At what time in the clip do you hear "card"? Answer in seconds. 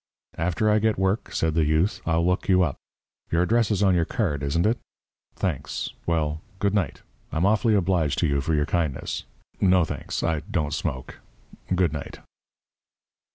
4.03-4.41